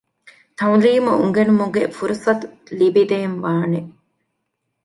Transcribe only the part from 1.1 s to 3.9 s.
އުނގެނުމުގެ ފުރުޞަތު ލިބިދޭން ވާނެ